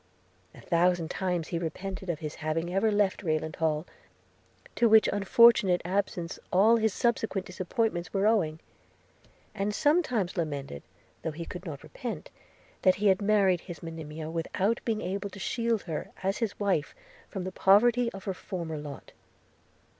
[0.55, 3.85] A thousand times he repented of his having ever left Rayland Hall,
[4.75, 8.59] to which unfortunate absence all his subsequent disappointments were owing;
[9.53, 10.81] and sometimes lamented,
[11.21, 12.31] though he could not repent,
[12.81, 16.95] that he had married his Monimia, without being able to shield her, as his wife,
[17.29, 19.11] from the poverty of her former lot.